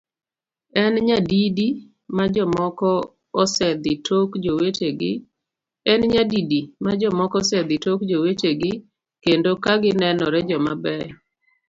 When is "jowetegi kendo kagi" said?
8.09-9.91